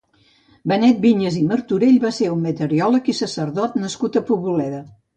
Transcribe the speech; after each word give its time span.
Benet 0.71 1.03
Viñes 1.03 1.37
i 1.41 1.43
Martorell 1.51 2.01
va 2.07 2.13
ser 2.21 2.31
un 2.39 2.43
meteoròleg 2.49 3.15
i 3.17 3.19
sacerdot 3.23 3.81
nascut 3.87 4.23
a 4.23 4.29
Poboleda. 4.33 4.87